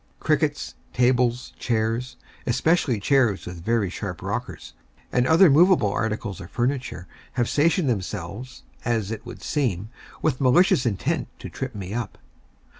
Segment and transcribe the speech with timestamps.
[0.19, 2.17] Crickets, tables, chairs
[2.47, 4.73] (especially chairs with very sharp rockers),
[5.11, 9.89] and other movable articles of furniture, have stationed themselves, as it would seem,
[10.23, 12.17] with malicious intent to trip me up.